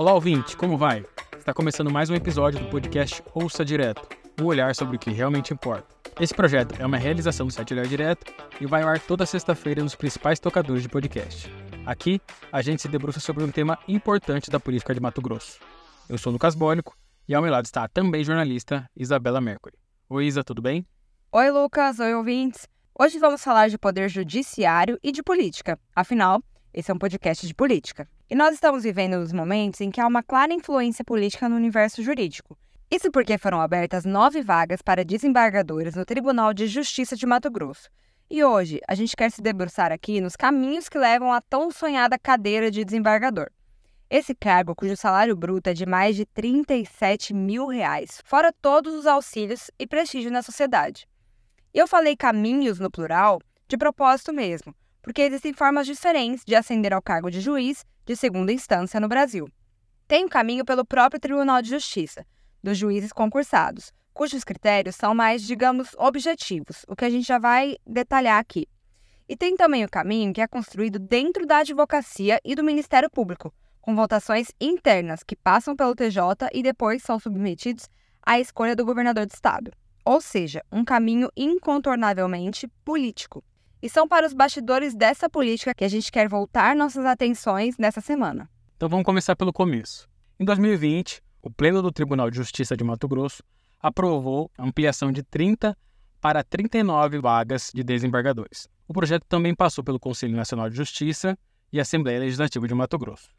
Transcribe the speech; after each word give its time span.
Olá, 0.00 0.14
ouvinte, 0.14 0.56
como 0.56 0.78
vai? 0.78 1.04
Está 1.36 1.52
começando 1.52 1.90
mais 1.90 2.08
um 2.08 2.14
episódio 2.14 2.58
do 2.58 2.70
podcast 2.70 3.22
Ouça 3.34 3.62
Direto, 3.62 4.08
um 4.40 4.46
olhar 4.46 4.74
sobre 4.74 4.96
o 4.96 4.98
que 4.98 5.10
realmente 5.10 5.52
importa. 5.52 5.94
Esse 6.18 6.32
projeto 6.32 6.74
é 6.80 6.86
uma 6.86 6.96
realização 6.96 7.46
do 7.46 7.52
site 7.52 7.74
Olhar 7.74 7.86
Direto 7.86 8.32
e 8.58 8.64
vai 8.64 8.80
ao 8.80 8.88
ar 8.88 8.98
toda 8.98 9.26
sexta-feira 9.26 9.82
nos 9.82 9.94
principais 9.94 10.40
tocadores 10.40 10.82
de 10.82 10.88
podcast. 10.88 11.52
Aqui, 11.84 12.18
a 12.50 12.62
gente 12.62 12.80
se 12.80 12.88
debruça 12.88 13.20
sobre 13.20 13.44
um 13.44 13.50
tema 13.50 13.78
importante 13.86 14.50
da 14.50 14.58
política 14.58 14.94
de 14.94 15.00
Mato 15.00 15.20
Grosso. 15.20 15.60
Eu 16.08 16.16
sou 16.16 16.32
Lucas 16.32 16.54
Bónico 16.54 16.96
e 17.28 17.34
ao 17.34 17.42
meu 17.42 17.52
lado 17.52 17.66
está 17.66 17.84
a 17.84 17.88
também 17.88 18.24
jornalista 18.24 18.88
Isabela 18.96 19.38
Mercury. 19.38 19.76
Oi, 20.08 20.24
Isa, 20.24 20.42
tudo 20.42 20.62
bem? 20.62 20.86
Oi, 21.30 21.50
Lucas. 21.50 21.98
Oi, 21.98 22.14
ouvintes. 22.14 22.66
Hoje 22.98 23.18
vamos 23.18 23.44
falar 23.44 23.68
de 23.68 23.76
poder 23.76 24.08
judiciário 24.08 24.98
e 25.02 25.12
de 25.12 25.22
política. 25.22 25.78
Afinal, 25.94 26.42
esse 26.72 26.90
é 26.90 26.94
um 26.94 26.98
podcast 26.98 27.46
de 27.46 27.54
política. 27.54 28.08
E 28.28 28.34
nós 28.34 28.54
estamos 28.54 28.84
vivendo 28.84 29.18
nos 29.18 29.32
momentos 29.32 29.80
em 29.80 29.90
que 29.90 30.00
há 30.00 30.06
uma 30.06 30.22
clara 30.22 30.52
influência 30.52 31.04
política 31.04 31.48
no 31.48 31.56
universo 31.56 32.02
jurídico. 32.02 32.56
Isso 32.88 33.10
porque 33.10 33.36
foram 33.38 33.60
abertas 33.60 34.04
nove 34.04 34.40
vagas 34.40 34.80
para 34.80 35.04
desembargadores 35.04 35.94
no 35.94 36.04
Tribunal 36.04 36.54
de 36.54 36.66
Justiça 36.66 37.16
de 37.16 37.26
Mato 37.26 37.50
Grosso. 37.50 37.88
E 38.30 38.44
hoje 38.44 38.80
a 38.86 38.94
gente 38.94 39.16
quer 39.16 39.30
se 39.30 39.42
debruçar 39.42 39.90
aqui 39.90 40.20
nos 40.20 40.36
caminhos 40.36 40.88
que 40.88 40.96
levam 40.96 41.32
à 41.32 41.40
tão 41.40 41.72
sonhada 41.72 42.16
cadeira 42.16 42.70
de 42.70 42.84
desembargador. 42.84 43.50
Esse 44.08 44.34
cargo, 44.34 44.74
cujo 44.74 44.96
salário 44.96 45.36
bruto 45.36 45.70
é 45.70 45.74
de 45.74 45.86
mais 45.86 46.14
de 46.14 46.24
37 46.24 47.34
mil 47.34 47.66
reais, 47.66 48.20
fora 48.24 48.52
todos 48.52 48.94
os 48.94 49.06
auxílios 49.06 49.70
e 49.78 49.86
prestígio 49.86 50.30
na 50.30 50.42
sociedade. 50.42 51.08
Eu 51.74 51.88
falei 51.88 52.16
caminhos 52.16 52.78
no 52.78 52.90
plural 52.90 53.40
de 53.68 53.76
propósito 53.76 54.32
mesmo, 54.32 54.74
porque 55.02 55.22
existem 55.22 55.52
formas 55.52 55.86
diferentes 55.86 56.44
de 56.44 56.54
ascender 56.54 56.92
ao 56.92 57.02
cargo 57.02 57.30
de 57.30 57.40
juiz 57.40 57.84
de 58.04 58.16
segunda 58.16 58.52
instância 58.52 59.00
no 59.00 59.08
Brasil. 59.08 59.48
Tem 60.06 60.24
o 60.24 60.28
caminho 60.28 60.64
pelo 60.64 60.84
próprio 60.84 61.20
Tribunal 61.20 61.62
de 61.62 61.70
Justiça, 61.70 62.26
dos 62.62 62.76
juízes 62.76 63.12
concursados, 63.12 63.92
cujos 64.12 64.44
critérios 64.44 64.96
são 64.96 65.14
mais, 65.14 65.42
digamos, 65.42 65.94
objetivos, 65.96 66.84
o 66.88 66.94
que 66.94 67.04
a 67.04 67.10
gente 67.10 67.26
já 67.26 67.38
vai 67.38 67.76
detalhar 67.86 68.38
aqui. 68.38 68.66
E 69.28 69.36
tem 69.36 69.56
também 69.56 69.84
o 69.84 69.88
caminho 69.88 70.32
que 70.32 70.40
é 70.40 70.46
construído 70.48 70.98
dentro 70.98 71.46
da 71.46 71.58
advocacia 71.58 72.40
e 72.44 72.54
do 72.54 72.64
Ministério 72.64 73.08
Público, 73.08 73.54
com 73.80 73.94
votações 73.94 74.48
internas 74.60 75.22
que 75.22 75.36
passam 75.36 75.76
pelo 75.76 75.94
TJ 75.94 76.48
e 76.52 76.62
depois 76.62 77.02
são 77.02 77.18
submetidos 77.18 77.88
à 78.26 78.38
escolha 78.40 78.74
do 78.74 78.84
governador 78.84 79.26
do 79.26 79.32
estado. 79.32 79.70
Ou 80.04 80.20
seja, 80.20 80.62
um 80.72 80.84
caminho 80.84 81.30
incontornavelmente 81.36 82.66
político. 82.84 83.44
E 83.82 83.88
são 83.88 84.06
para 84.06 84.26
os 84.26 84.34
bastidores 84.34 84.94
dessa 84.94 85.28
política 85.28 85.74
que 85.74 85.84
a 85.84 85.88
gente 85.88 86.12
quer 86.12 86.28
voltar 86.28 86.76
nossas 86.76 87.04
atenções 87.06 87.78
nessa 87.78 88.00
semana. 88.00 88.48
Então 88.76 88.88
vamos 88.88 89.04
começar 89.04 89.34
pelo 89.34 89.52
começo. 89.52 90.08
Em 90.38 90.44
2020, 90.44 91.22
o 91.42 91.50
Pleno 91.50 91.80
do 91.80 91.90
Tribunal 91.90 92.30
de 92.30 92.36
Justiça 92.36 92.76
de 92.76 92.84
Mato 92.84 93.08
Grosso 93.08 93.42
aprovou 93.80 94.50
a 94.58 94.64
ampliação 94.64 95.10
de 95.10 95.22
30 95.22 95.76
para 96.20 96.44
39 96.44 97.18
vagas 97.18 97.70
de 97.74 97.82
desembargadores. 97.82 98.68
O 98.86 98.92
projeto 98.92 99.24
também 99.26 99.54
passou 99.54 99.82
pelo 99.82 99.98
Conselho 99.98 100.36
Nacional 100.36 100.68
de 100.68 100.76
Justiça 100.76 101.38
e 101.72 101.80
Assembleia 101.80 102.20
Legislativa 102.20 102.68
de 102.68 102.74
Mato 102.74 102.98
Grosso. 102.98 103.30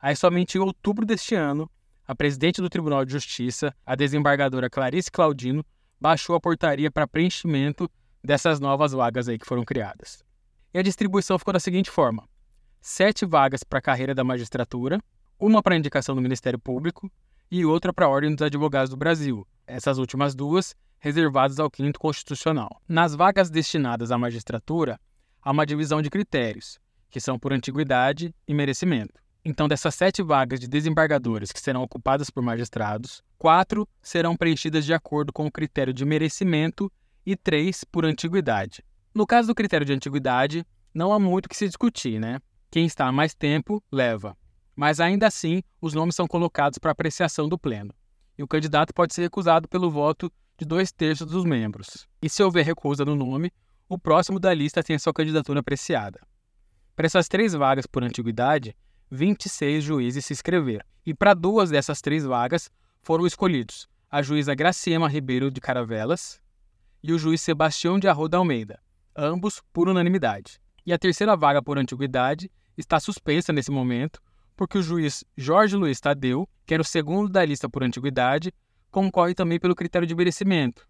Aí, 0.00 0.14
somente 0.14 0.56
em 0.56 0.60
outubro 0.60 1.04
deste 1.04 1.34
ano, 1.34 1.70
a 2.06 2.14
presidente 2.14 2.60
do 2.60 2.68
Tribunal 2.68 3.04
de 3.04 3.12
Justiça, 3.12 3.74
a 3.86 3.94
desembargadora 3.94 4.68
Clarice 4.68 5.10
Claudino, 5.10 5.64
baixou 6.00 6.36
a 6.36 6.40
portaria 6.40 6.90
para 6.90 7.06
preenchimento 7.06 7.90
dessas 8.22 8.60
novas 8.60 8.92
vagas 8.92 9.28
aí 9.28 9.38
que 9.38 9.46
foram 9.46 9.64
criadas. 9.64 10.24
E 10.72 10.78
a 10.78 10.82
distribuição 10.82 11.38
ficou 11.38 11.52
da 11.52 11.60
seguinte 11.60 11.90
forma: 11.90 12.28
sete 12.80 13.26
vagas 13.26 13.62
para 13.62 13.78
a 13.78 13.82
carreira 13.82 14.14
da 14.14 14.24
magistratura, 14.24 15.00
uma 15.38 15.62
para 15.62 15.76
indicação 15.76 16.14
do 16.14 16.20
Ministério 16.20 16.58
Público 16.58 17.10
e 17.50 17.64
outra 17.64 17.92
para 17.92 18.06
a 18.06 18.08
Ordem 18.08 18.34
dos 18.34 18.46
Advogados 18.46 18.90
do 18.90 18.96
Brasil. 18.96 19.46
Essas 19.66 19.98
últimas 19.98 20.34
duas 20.34 20.74
reservadas 20.98 21.58
ao 21.58 21.70
quinto 21.70 21.98
constitucional. 21.98 22.80
Nas 22.88 23.14
vagas 23.14 23.50
destinadas 23.50 24.12
à 24.12 24.18
magistratura, 24.18 25.00
há 25.42 25.50
uma 25.50 25.66
divisão 25.66 26.00
de 26.00 26.08
critérios, 26.08 26.78
que 27.10 27.20
são 27.20 27.38
por 27.38 27.52
antiguidade 27.52 28.34
e 28.46 28.54
merecimento. 28.54 29.20
Então, 29.44 29.66
dessas 29.66 29.96
sete 29.96 30.22
vagas 30.22 30.60
de 30.60 30.68
desembargadores 30.68 31.50
que 31.50 31.60
serão 31.60 31.82
ocupadas 31.82 32.30
por 32.30 32.42
magistrados, 32.42 33.20
quatro 33.36 33.88
serão 34.00 34.36
preenchidas 34.36 34.84
de 34.84 34.94
acordo 34.94 35.32
com 35.32 35.46
o 35.46 35.50
critério 35.50 35.92
de 35.92 36.04
merecimento 36.04 36.90
e 37.24 37.36
três 37.36 37.84
por 37.84 38.04
antiguidade. 38.04 38.84
No 39.14 39.26
caso 39.26 39.48
do 39.48 39.54
critério 39.54 39.86
de 39.86 39.92
antiguidade, 39.92 40.66
não 40.94 41.12
há 41.12 41.18
muito 41.18 41.48
que 41.48 41.56
se 41.56 41.66
discutir, 41.66 42.20
né? 42.20 42.40
Quem 42.70 42.86
está 42.86 43.06
há 43.06 43.12
mais 43.12 43.34
tempo 43.34 43.82
leva. 43.90 44.36
Mas 44.74 45.00
ainda 45.00 45.26
assim, 45.26 45.62
os 45.80 45.94
nomes 45.94 46.14
são 46.14 46.26
colocados 46.26 46.78
para 46.78 46.92
apreciação 46.92 47.48
do 47.48 47.58
Pleno. 47.58 47.94
E 48.36 48.42
o 48.42 48.48
candidato 48.48 48.94
pode 48.94 49.14
ser 49.14 49.22
recusado 49.22 49.68
pelo 49.68 49.90
voto 49.90 50.32
de 50.56 50.64
dois 50.64 50.90
terços 50.90 51.26
dos 51.26 51.44
membros. 51.44 52.08
E 52.20 52.28
se 52.28 52.42
houver 52.42 52.64
recusa 52.64 53.04
no 53.04 53.14
nome, 53.14 53.52
o 53.88 53.98
próximo 53.98 54.40
da 54.40 54.54
lista 54.54 54.82
tem 54.82 54.96
a 54.96 54.98
sua 54.98 55.12
candidatura 55.12 55.60
apreciada. 55.60 56.20
Para 56.96 57.06
essas 57.06 57.28
três 57.28 57.52
vagas 57.52 57.86
por 57.86 58.02
antiguidade, 58.02 58.74
26 59.10 59.84
juízes 59.84 60.24
se 60.24 60.32
inscreveram. 60.32 60.84
E 61.04 61.12
para 61.12 61.34
duas 61.34 61.70
dessas 61.70 62.00
três 62.00 62.24
vagas 62.24 62.70
foram 63.02 63.26
escolhidos 63.26 63.88
a 64.12 64.20
juíza 64.20 64.54
Graciema 64.54 65.08
Ribeiro 65.08 65.50
de 65.50 65.58
Caravelas 65.58 66.38
e 67.02 67.12
o 67.12 67.18
juiz 67.18 67.40
Sebastião 67.40 67.98
de 67.98 68.06
Arroda 68.08 68.36
Almeida, 68.36 68.80
ambos 69.16 69.60
por 69.72 69.88
unanimidade. 69.88 70.60
E 70.86 70.92
a 70.92 70.98
terceira 70.98 71.36
vaga 71.36 71.62
por 71.62 71.78
antiguidade 71.78 72.50
está 72.76 73.00
suspensa 73.00 73.52
nesse 73.52 73.70
momento, 73.70 74.20
porque 74.56 74.78
o 74.78 74.82
juiz 74.82 75.24
Jorge 75.36 75.76
Luiz 75.76 76.00
Tadeu, 76.00 76.48
que 76.64 76.74
era 76.74 76.80
o 76.80 76.86
segundo 76.86 77.28
da 77.28 77.44
lista 77.44 77.68
por 77.68 77.82
antiguidade, 77.82 78.52
concorre 78.90 79.34
também 79.34 79.58
pelo 79.58 79.74
critério 79.74 80.06
de 80.06 80.14
merecimento. 80.14 80.86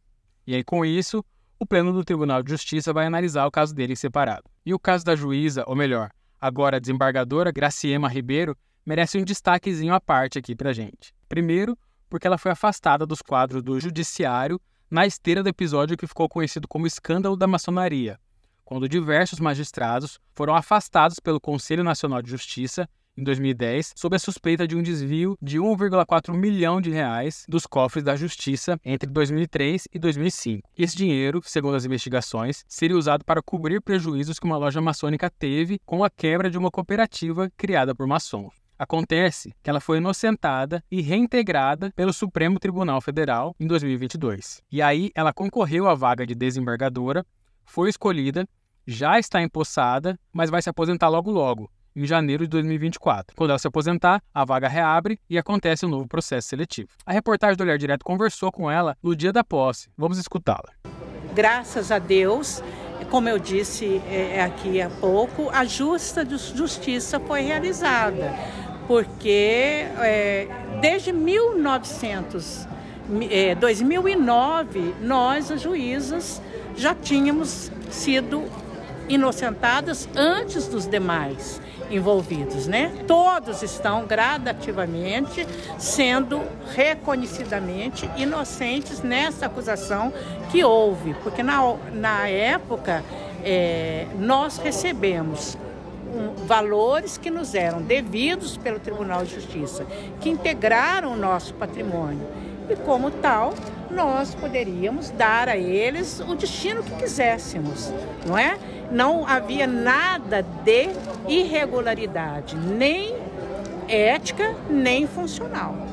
E 0.47 0.55
aí, 0.55 0.65
com 0.65 0.85
isso, 0.85 1.25
o 1.59 1.65
Pleno 1.65 1.93
do 1.93 2.05
Tribunal 2.05 2.43
de 2.43 2.51
Justiça 2.51 2.93
vai 2.93 3.07
analisar 3.07 3.47
o 3.47 3.51
caso 3.51 3.75
dele 3.75 3.95
separado. 3.95 4.45
E 4.67 4.75
o 4.75 4.79
caso 4.79 5.05
da 5.05 5.15
juíza, 5.15 5.65
ou 5.67 5.77
melhor, 5.77 6.11
agora 6.41 6.81
desembargadora 6.81 7.53
Graciema 7.53 8.09
Ribeiro, 8.09 8.57
merece 8.85 9.17
um 9.17 9.25
destaquezinho 9.25 9.95
à 9.95 10.01
parte 10.01 10.39
aqui 10.39 10.57
pra 10.57 10.73
gente. 10.73 11.15
Primeiro, 11.29 11.79
porque 12.11 12.27
ela 12.27 12.37
foi 12.37 12.51
afastada 12.51 13.07
dos 13.07 13.23
quadros 13.23 13.63
do 13.63 13.79
Judiciário 13.79 14.61
na 14.93 15.07
esteira 15.07 15.43
do 15.43 15.49
episódio 15.49 15.97
que 15.97 16.07
ficou 16.07 16.29
conhecido 16.29 16.69
como 16.69 16.87
escândalo 16.87 17.35
da 17.35 17.47
maçonaria, 17.47 18.21
quando 18.63 18.87
diversos 18.87 19.41
magistrados 19.41 20.21
foram 20.35 20.55
afastados 20.55 21.19
pelo 21.19 21.41
Conselho 21.41 21.83
Nacional 21.83 22.21
de 22.21 22.29
Justiça 22.29 22.87
em 23.17 23.25
2010 23.25 23.95
sob 23.97 24.15
a 24.15 24.19
suspeita 24.19 24.69
de 24.69 24.77
um 24.77 24.83
desvio 24.83 25.35
de 25.41 25.59
1,4 25.59 26.35
milhão 26.35 26.79
de 26.79 26.91
reais 26.91 27.47
dos 27.49 27.67
cofres 27.67 28.05
da 28.05 28.15
Justiça 28.17 28.79
entre 28.85 29.09
2003 29.09 29.89
e 29.95 29.99
2005. 29.99 30.69
Esse 30.77 30.95
dinheiro, 30.95 31.41
segundo 31.43 31.75
as 31.75 31.87
investigações, 31.87 32.63
seria 32.69 32.97
usado 32.97 33.25
para 33.25 33.41
cobrir 33.41 33.81
prejuízos 33.81 34.39
que 34.39 34.45
uma 34.45 34.59
loja 34.59 34.83
maçônica 34.83 35.31
teve 35.31 35.81
com 35.87 36.05
a 36.05 36.11
quebra 36.11 36.51
de 36.51 36.59
uma 36.59 36.71
cooperativa 36.71 37.51
criada 37.57 37.95
por 37.95 38.07
maçons. 38.07 38.62
Acontece 38.83 39.55
que 39.63 39.71
ela 39.71 39.79
foi 39.79 39.99
inocentada 39.99 40.83
e 40.91 41.01
reintegrada 41.01 41.93
pelo 41.95 42.13
Supremo 42.13 42.59
Tribunal 42.59 43.01
Federal 43.01 43.55
em 43.61 43.65
2022. 43.65 44.61
E 44.73 44.83
aí 44.83 45.13
ela 45.15 45.33
concorreu 45.33 45.87
à 45.87 45.95
vaga 45.95 46.27
de 46.27 46.35
desembargadora, 46.35 47.25
foi 47.65 47.89
escolhida, 47.89 48.45
já 48.85 49.21
está 49.21 49.41
empossada, 49.41 50.19
mas 50.33 50.51
vai 50.51 50.61
se 50.61 50.69
aposentar 50.69 51.09
logo 51.09 51.31
logo, 51.31 51.71
em 51.95 52.05
janeiro 52.05 52.43
de 52.43 52.51
2024. 52.51 53.37
Quando 53.37 53.51
ela 53.51 53.59
se 53.61 53.69
aposentar, 53.69 54.21
a 54.35 54.45
vaga 54.45 54.67
reabre 54.67 55.17
e 55.31 55.39
acontece 55.39 55.87
um 55.87 55.89
novo 55.89 56.09
processo 56.09 56.49
seletivo. 56.49 56.89
A 57.07 57.13
reportagem 57.13 57.57
do 57.57 57.63
Olhar 57.63 57.79
Direto 57.79 58.05
conversou 58.05 58.51
com 58.51 58.69
ela 58.69 58.97
no 59.01 59.15
dia 59.15 59.33
da 59.33 59.45
posse. 59.45 59.91
Vamos 59.97 60.19
escutá-la. 60.19 60.73
Graças 61.33 61.93
a 61.93 62.01
Deus, 62.01 62.61
como 63.13 63.29
eu 63.29 63.39
disse 63.39 64.03
é, 64.11 64.43
aqui 64.43 64.83
há 64.83 64.91
pouco, 64.91 65.51
a 65.51 65.65
justa 65.65 66.27
justiça 66.29 67.21
foi 67.21 67.43
realizada 67.43 68.33
porque 68.87 69.87
é, 69.99 70.49
desde 70.81 71.13
1900, 71.13 72.67
é, 73.31 73.55
2009, 73.55 74.95
nós, 75.01 75.51
as 75.51 75.61
juízas, 75.61 76.41
já 76.77 76.95
tínhamos 76.95 77.71
sido 77.91 78.45
inocentadas 79.09 80.09
antes 80.17 80.67
dos 80.67 80.87
demais 80.87 81.61
envolvidos, 81.91 82.67
né? 82.67 82.93
Todos 83.07 83.63
estão 83.63 84.07
gradativamente 84.07 85.47
sendo 85.79 86.41
reconhecidamente 86.75 88.09
inocentes 88.17 89.01
nessa 89.03 89.47
acusação 89.47 90.13
que 90.51 90.65
houve, 90.65 91.15
porque 91.23 91.43
na, 91.43 91.77
na 91.93 92.29
época 92.29 93.05
é, 93.45 94.07
nós 94.19 94.57
recebemos 94.57 95.59
um, 96.13 96.35
valores 96.47 97.17
que 97.17 97.31
nos 97.31 97.55
eram 97.55 97.83
devidos 97.83 98.57
pelo 98.57 98.79
Tribunal 98.79 99.25
de 99.25 99.35
Justiça, 99.35 99.87
que 100.21 100.31
integraram 100.31 101.13
o 101.13 101.17
nosso 101.17 101.55
patrimônio. 101.55 102.27
E 102.69 102.77
como 102.77 103.11
tal, 103.11 103.55
nós 103.91 104.35
poderíamos 104.35 105.11
dar 105.11 105.49
a 105.49 105.57
eles 105.57 106.21
o 106.21 106.35
destino 106.35 106.83
que 106.83 106.95
quiséssemos, 106.97 107.93
não 108.27 108.39
é? 108.39 108.59
Não 108.91 109.27
havia 109.27 109.67
nada 109.67 110.43
de 110.43 110.91
irregularidade, 111.29 112.57
nem 112.57 113.15
ética 113.89 114.55
nem 114.71 115.07
funcional. 115.07 115.92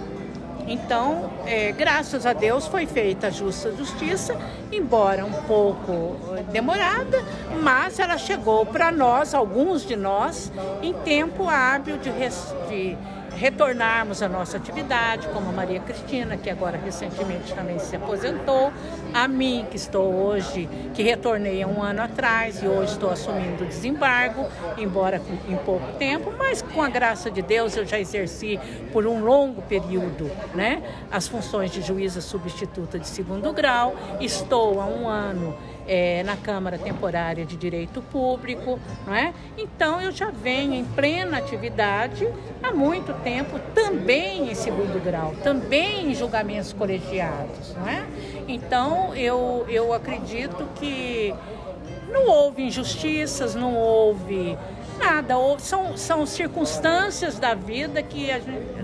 Então, 0.69 1.31
é, 1.47 1.71
graças 1.71 2.27
a 2.27 2.31
Deus 2.31 2.67
foi 2.67 2.85
feita 2.85 3.27
a 3.27 3.29
justa 3.31 3.75
justiça, 3.75 4.37
embora 4.71 5.25
um 5.25 5.33
pouco 5.47 6.15
demorada, 6.51 7.25
mas 7.63 7.97
ela 7.97 8.19
chegou 8.19 8.67
para 8.67 8.91
nós, 8.91 9.33
alguns 9.33 9.83
de 9.83 9.95
nós, 9.95 10.51
em 10.83 10.93
tempo 10.93 11.49
hábil 11.49 11.97
de, 11.97 12.11
de 12.11 12.95
retornarmos 13.39 14.21
à 14.21 14.27
nossa 14.27 14.57
atividade, 14.57 15.29
como 15.29 15.49
a 15.49 15.53
Maria 15.53 15.79
Cristina, 15.79 16.35
que 16.35 16.49
agora 16.49 16.77
recentemente 16.77 17.53
também 17.53 17.79
se 17.79 17.95
aposentou, 17.95 18.71
a 19.13 19.29
mim, 19.29 19.65
que 19.71 19.77
estou 19.77 20.13
hoje, 20.13 20.67
que 20.93 21.01
retornei 21.01 21.63
há 21.63 21.67
um 21.67 21.81
ano 21.81 22.01
atrás 22.01 22.61
e 22.61 22.67
hoje 22.67 22.91
estou 22.91 23.09
assumindo 23.09 23.63
o 23.63 23.67
desembargo, 23.67 24.45
embora 24.77 25.21
em 25.47 25.55
pouco 25.55 25.93
tempo, 25.93 26.33
mas 26.37 26.61
com 26.61 26.81
a 26.81 26.89
graça 26.89 27.31
de 27.31 27.41
Deus 27.41 27.77
eu 27.77 27.85
já 27.85 27.97
exerci 27.97 28.59
por 28.91 29.07
um 29.07 29.23
longo 29.23 29.61
período 29.61 30.29
né, 30.53 30.83
as 31.09 31.25
funções 31.25 31.71
de 31.71 31.81
juíza 31.81 32.19
substituta 32.19 32.99
de 32.99 33.07
segundo 33.07 33.53
grau, 33.53 33.95
estou 34.19 34.81
há 34.81 34.85
um 34.85 35.07
ano 35.07 35.57
é, 35.89 36.21
na 36.21 36.37
Câmara 36.37 36.77
Temporária 36.77 37.43
de 37.43 37.57
Direito 37.57 37.99
Público, 37.99 38.79
não 39.07 39.15
é? 39.15 39.33
Então 39.57 39.99
eu 39.99 40.11
já 40.11 40.29
venho 40.29 40.75
em 40.75 40.85
plena 40.85 41.39
atividade 41.39 42.31
há 42.61 42.71
muito 42.71 43.11
tempo, 43.23 43.59
também 43.73 44.51
em 44.51 44.53
segundo 44.53 45.03
grau, 45.03 45.33
também 45.43 46.11
em 46.11 46.13
julgamentos 46.13 46.71
colegiados, 46.73 47.73
não 47.75 47.89
é? 47.89 48.05
Então 48.47 49.15
eu, 49.15 49.65
eu 49.67 49.91
acredito 49.91 50.63
que 50.75 51.33
não 52.11 52.27
houve 52.27 52.61
injustiças, 52.61 53.55
não 53.55 53.75
houve 53.75 54.55
nada, 54.99 55.33
são, 55.57 55.97
são 55.97 56.23
circunstâncias 56.25 57.39
da 57.39 57.55
vida 57.55 58.03
que 58.03 58.29
a 58.29 58.39
gente, 58.39 58.78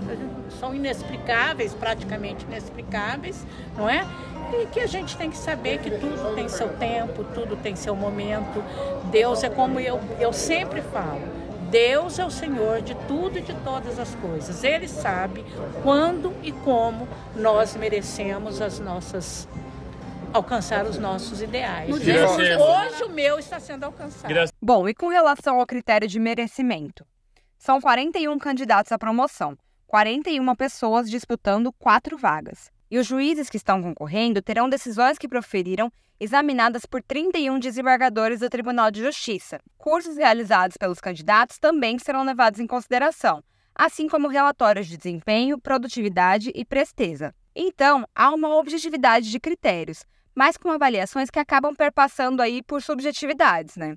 são 0.58 0.74
inexplicáveis, 0.74 1.74
praticamente 1.74 2.44
inexplicáveis, 2.44 3.44
não 3.76 3.88
é? 3.88 4.06
E 4.52 4.66
que 4.66 4.80
a 4.80 4.86
gente 4.86 5.16
tem 5.16 5.30
que 5.30 5.36
saber 5.36 5.78
que 5.78 5.90
tudo 5.90 6.34
tem 6.34 6.48
seu 6.48 6.68
tempo, 6.76 7.24
tudo 7.34 7.56
tem 7.56 7.74
seu 7.74 7.96
momento. 7.96 8.62
Deus 9.10 9.42
é 9.42 9.50
como 9.50 9.80
eu, 9.80 10.00
eu 10.20 10.32
sempre 10.32 10.80
falo. 10.82 11.22
Deus 11.70 12.18
é 12.18 12.24
o 12.24 12.30
Senhor 12.30 12.80
de 12.80 12.94
tudo 13.08 13.38
e 13.38 13.42
de 13.42 13.54
todas 13.56 13.98
as 13.98 14.14
coisas. 14.16 14.62
Ele 14.62 14.86
sabe 14.86 15.44
quando 15.82 16.32
e 16.42 16.52
como 16.52 17.08
nós 17.34 17.74
merecemos 17.74 18.60
as 18.60 18.78
nossas 18.78 19.48
alcançar 20.32 20.84
os 20.84 20.98
nossos 20.98 21.40
ideais. 21.40 21.88
Né? 22.04 22.56
Hoje 22.58 23.04
o 23.04 23.08
meu 23.08 23.38
está 23.38 23.58
sendo 23.58 23.84
alcançado. 23.84 24.32
Bom, 24.60 24.88
e 24.88 24.94
com 24.94 25.08
relação 25.08 25.58
ao 25.58 25.66
critério 25.66 26.06
de 26.06 26.18
merecimento? 26.18 27.04
São 27.58 27.80
41 27.80 28.38
candidatos 28.38 28.92
à 28.92 28.98
promoção, 28.98 29.56
41 29.86 30.54
pessoas 30.56 31.08
disputando 31.08 31.72
quatro 31.72 32.18
vagas. 32.18 32.70
E 32.90 32.98
os 32.98 33.06
juízes 33.06 33.48
que 33.48 33.56
estão 33.56 33.82
concorrendo 33.82 34.42
terão 34.42 34.68
decisões 34.68 35.18
que 35.18 35.28
proferiram 35.28 35.90
examinadas 36.18 36.86
por 36.86 37.02
31 37.02 37.58
desembargadores 37.58 38.40
do 38.40 38.48
Tribunal 38.48 38.90
de 38.90 39.02
Justiça. 39.02 39.60
Cursos 39.76 40.16
realizados 40.16 40.76
pelos 40.76 41.00
candidatos 41.00 41.58
também 41.58 41.98
serão 41.98 42.24
levados 42.24 42.58
em 42.58 42.66
consideração, 42.66 43.42
assim 43.74 44.08
como 44.08 44.28
relatórios 44.28 44.86
de 44.86 44.96
desempenho, 44.96 45.60
produtividade 45.60 46.50
e 46.54 46.64
presteza. 46.64 47.34
Então, 47.54 48.06
há 48.14 48.30
uma 48.34 48.54
objetividade 48.56 49.30
de 49.30 49.40
critérios, 49.40 50.04
mas 50.34 50.56
com 50.56 50.70
avaliações 50.70 51.30
que 51.30 51.38
acabam 51.38 51.74
perpassando 51.74 52.42
aí 52.42 52.62
por 52.62 52.82
subjetividades, 52.82 53.76
né? 53.76 53.96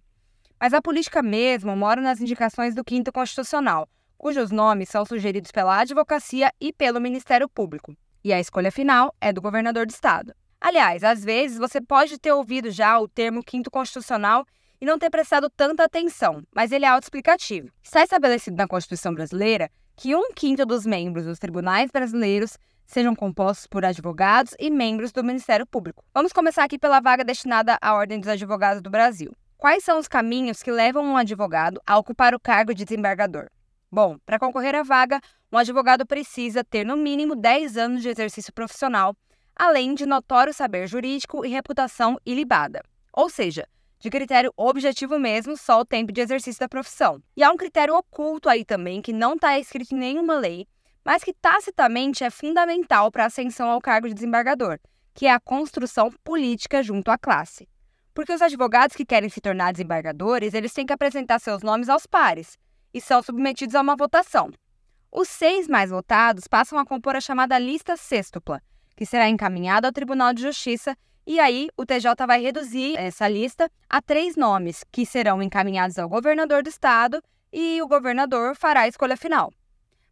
Mas 0.60 0.74
a 0.74 0.82
política 0.82 1.24
mesmo 1.24 1.76
mora 1.76 2.02
nas 2.02 2.20
indicações 2.20 2.76
do 2.76 2.84
Quinto 2.84 3.12
Constitucional, 3.12 3.88
cujos 4.20 4.52
nomes 4.52 4.90
são 4.90 5.04
sugeridos 5.04 5.52
pela 5.52 5.80
advocacia 5.80 6.54
e 6.62 6.72
pelo 6.72 7.02
Ministério 7.02 7.50
Público 7.50 7.96
e 8.24 8.34
a 8.34 8.40
escolha 8.40 8.72
final 8.72 9.16
é 9.20 9.32
do 9.32 9.42
governador 9.42 9.86
do 9.86 9.92
estado. 9.92 10.34
Aliás, 10.60 11.04
às 11.04 11.24
vezes 11.24 11.58
você 11.58 11.80
pode 11.80 12.18
ter 12.20 12.34
ouvido 12.34 12.70
já 12.70 13.00
o 13.00 13.08
termo 13.08 13.44
quinto 13.44 13.72
constitucional 13.72 14.46
e 14.82 14.86
não 14.86 15.00
ter 15.00 15.10
prestado 15.10 15.50
tanta 15.50 15.84
atenção, 15.84 16.44
mas 16.54 16.72
ele 16.72 16.86
é 16.86 16.90
autoexplicativo. 16.90 17.70
Está 17.82 18.04
estabelecido 18.04 18.58
na 18.58 18.68
Constituição 18.68 19.14
brasileira 19.14 19.70
que 19.96 20.16
um 20.16 20.32
quinto 20.34 20.66
dos 20.66 20.86
membros 20.86 21.26
dos 21.26 21.40
tribunais 21.40 21.92
brasileiros 21.92 22.58
sejam 22.86 23.16
compostos 23.16 23.68
por 23.68 23.86
advogados 23.86 24.54
e 24.60 24.70
membros 24.70 25.12
do 25.12 25.24
Ministério 25.24 25.66
Público. 25.66 26.04
Vamos 26.14 26.34
começar 26.34 26.64
aqui 26.64 26.78
pela 26.78 27.00
vaga 27.00 27.24
destinada 27.24 27.78
à 27.82 27.94
Ordem 27.94 28.20
dos 28.20 28.30
Advogados 28.30 28.82
do 28.82 28.90
Brasil. 28.90 29.32
Quais 29.58 29.84
são 29.84 30.00
os 30.00 30.08
caminhos 30.08 30.64
que 30.64 30.72
levam 30.72 31.06
um 31.06 31.18
advogado 31.18 31.82
a 31.86 31.98
ocupar 31.98 32.34
o 32.34 32.40
cargo 32.40 32.74
de 32.74 32.86
desembargador? 32.86 33.48
Bom, 33.92 34.20
para 34.24 34.38
concorrer 34.38 34.76
à 34.76 34.84
vaga, 34.84 35.20
um 35.52 35.58
advogado 35.58 36.06
precisa 36.06 36.64
ter 36.64 36.86
no 36.86 36.96
mínimo 36.96 37.36
10 37.36 37.76
anos 37.76 38.04
de 38.04 38.10
exercício 38.10 38.54
profissional, 38.54 39.16
além 39.56 39.96
de 39.96 40.06
notório 40.06 40.54
saber 40.54 40.88
jurídico 40.88 41.44
e 41.44 41.50
reputação 41.50 42.20
ilibada. 42.24 42.84
Ou 43.12 43.30
seja, 43.30 43.68
de 44.00 44.12
critério 44.12 44.54
objetivo 44.56 45.18
mesmo, 45.18 45.58
só 45.58 45.80
o 45.80 45.86
tempo 45.86 46.12
de 46.12 46.22
exercício 46.22 46.60
da 46.60 46.70
profissão. 46.70 47.22
E 47.36 47.44
há 47.44 47.52
um 47.52 47.58
critério 47.58 47.96
oculto 47.96 48.48
aí 48.48 48.64
também, 48.64 49.02
que 49.02 49.12
não 49.12 49.34
está 49.34 49.58
escrito 49.58 49.96
em 49.96 49.98
nenhuma 49.98 50.36
lei, 50.36 50.68
mas 51.04 51.24
que 51.24 51.34
tacitamente 51.34 52.24
é 52.24 52.30
fundamental 52.30 53.12
para 53.12 53.24
a 53.24 53.28
ascensão 53.28 53.70
ao 53.70 53.82
cargo 53.82 54.08
de 54.08 54.14
desembargador, 54.14 54.80
que 55.16 55.26
é 55.26 55.32
a 55.32 55.40
construção 55.40 56.12
política 56.24 56.84
junto 56.84 57.10
à 57.10 57.18
classe. 57.18 57.68
Porque 58.14 58.34
os 58.34 58.42
advogados 58.42 58.96
que 58.96 59.06
querem 59.06 59.30
se 59.30 59.42
tornar 59.42 59.72
desembargadores, 59.72 60.54
eles 60.54 60.74
têm 60.74 60.86
que 60.86 60.94
apresentar 60.94 61.40
seus 61.40 61.64
nomes 61.64 61.90
aos 61.90 62.06
pares, 62.06 62.58
e 62.94 63.02
são 63.02 63.22
submetidos 63.22 63.76
a 63.76 63.82
uma 63.82 63.96
votação. 63.96 64.52
Os 65.12 65.28
seis 65.28 65.68
mais 65.68 65.90
votados 65.90 66.48
passam 66.48 66.78
a 66.78 66.86
compor 66.86 67.16
a 67.16 67.22
chamada 67.22 67.58
lista 67.58 67.98
sextupla, 67.98 68.62
que 68.96 69.06
será 69.06 69.28
encaminhada 69.28 69.88
ao 69.88 69.94
Tribunal 69.94 70.34
de 70.34 70.42
Justiça 70.44 70.96
e 71.26 71.40
aí 71.40 71.70
o 71.78 71.86
TJ 71.86 72.26
vai 72.26 72.42
reduzir 72.42 72.98
essa 72.98 73.28
lista 73.28 73.70
a 73.88 74.02
três 74.02 74.36
nomes, 74.36 74.84
que 74.92 75.06
serão 75.06 75.44
encaminhados 75.44 76.00
ao 76.00 76.10
governador 76.10 76.64
do 76.64 76.70
estado 76.70 77.22
e 77.54 77.80
o 77.82 77.88
governador 77.88 78.56
fará 78.56 78.82
a 78.82 78.88
escolha 78.88 79.16
final. 79.16 79.54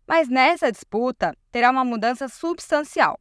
Mas 0.08 0.30
nessa 0.30 0.72
disputa 0.72 1.36
terá 1.52 1.72
uma 1.72 1.84
mudança 1.84 2.28
substancial. 2.28 3.20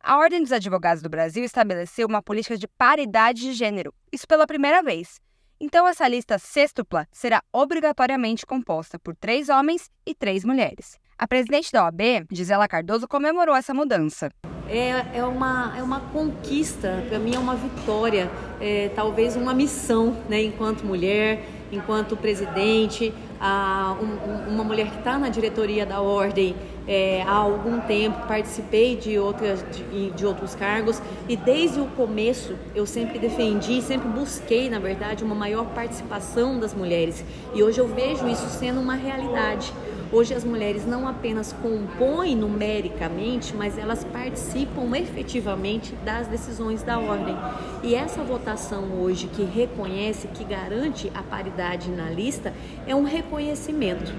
A 0.00 0.18
Ordem 0.18 0.42
dos 0.42 0.50
Advogados 0.50 1.02
do 1.02 1.08
Brasil 1.08 1.44
estabeleceu 1.44 2.06
uma 2.06 2.20
política 2.20 2.58
de 2.58 2.66
paridade 2.66 3.42
de 3.42 3.52
gênero, 3.52 3.94
isso 4.12 4.26
pela 4.26 4.46
primeira 4.46 4.82
vez, 4.82 5.20
então, 5.58 5.88
essa 5.88 6.06
lista 6.06 6.38
sextupla 6.38 7.06
será 7.10 7.42
obrigatoriamente 7.50 8.44
composta 8.44 8.98
por 8.98 9.16
três 9.16 9.48
homens 9.48 9.90
e 10.06 10.14
três 10.14 10.44
mulheres. 10.44 10.98
A 11.18 11.26
presidente 11.26 11.72
da 11.72 11.84
OAB, 11.84 12.26
Gisela 12.30 12.68
Cardoso, 12.68 13.08
comemorou 13.08 13.56
essa 13.56 13.72
mudança. 13.72 14.30
É, 14.68 15.18
é, 15.18 15.24
uma, 15.24 15.74
é 15.78 15.82
uma 15.82 16.00
conquista, 16.00 17.02
para 17.08 17.18
mim 17.18 17.34
é 17.34 17.38
uma 17.38 17.54
vitória, 17.54 18.30
é, 18.60 18.90
talvez 18.94 19.34
uma 19.34 19.54
missão, 19.54 20.22
né, 20.28 20.42
enquanto 20.42 20.84
mulher, 20.84 21.46
enquanto 21.72 22.16
presidente, 22.16 23.14
a, 23.40 23.96
um, 24.00 24.50
uma 24.50 24.64
mulher 24.64 24.90
que 24.90 24.98
está 24.98 25.18
na 25.18 25.28
diretoria 25.30 25.86
da 25.86 26.00
Ordem 26.00 26.54
é, 26.86 27.22
há 27.22 27.34
algum 27.34 27.80
tempo, 27.80 28.26
participei 28.26 28.96
de, 28.96 29.18
outras, 29.18 29.64
de, 29.72 30.10
de, 30.10 30.26
outros 30.26 30.54
cargos 30.54 31.02
e 31.28 31.36
desde 31.36 31.80
o 31.80 31.86
começo 31.86 32.54
eu 32.74 32.86
sempre 32.86 33.18
defendi, 33.18 33.82
sempre 33.82 34.08
busquei, 34.08 34.70
na 34.70 34.78
verdade, 34.78 35.24
uma 35.24 35.34
maior 35.34 35.66
participação 35.66 36.58
das 36.60 36.72
mulheres 36.72 37.24
e 37.54 37.62
hoje 37.62 37.80
eu 37.80 37.88
vejo 37.88 38.28
isso 38.28 38.48
sendo 38.48 38.80
uma 38.80 38.94
realidade. 38.94 39.72
Hoje 40.12 40.34
as 40.34 40.44
mulheres 40.44 40.86
não 40.86 41.08
apenas 41.08 41.52
compõem 41.52 42.36
numericamente, 42.36 43.52
mas 43.56 43.76
elas 43.76 44.04
participam 44.04 44.96
efetivamente 44.96 45.92
das 46.04 46.28
decisões 46.28 46.80
da 46.80 46.96
ordem. 46.96 47.36
E 47.82 47.92
essa 47.96 48.22
votação 48.22 48.84
hoje 49.00 49.26
que 49.26 49.42
reconhece, 49.42 50.28
que 50.28 50.44
garante 50.44 51.10
a 51.12 51.24
paridade 51.24 51.90
na 51.90 52.08
lista, 52.08 52.54
é 52.86 52.94
um 52.94 53.02
reconhecimento 53.02 54.14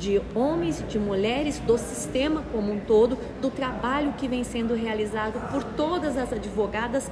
de 0.00 0.20
homens, 0.34 0.82
de 0.88 0.98
mulheres, 0.98 1.58
do 1.60 1.76
sistema 1.76 2.42
como 2.50 2.72
um 2.72 2.80
todo, 2.80 3.16
do 3.40 3.50
trabalho 3.50 4.14
que 4.14 4.26
vem 4.26 4.42
sendo 4.42 4.74
realizado 4.74 5.38
por 5.52 5.62
todas 5.62 6.16
as 6.16 6.32
advogadas 6.32 7.10